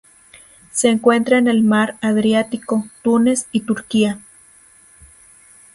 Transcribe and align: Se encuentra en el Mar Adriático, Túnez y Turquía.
Se 0.71 0.89
encuentra 0.89 1.37
en 1.37 1.47
el 1.47 1.61
Mar 1.61 1.99
Adriático, 2.01 2.87
Túnez 3.03 3.45
y 3.51 3.59
Turquía. 3.61 4.19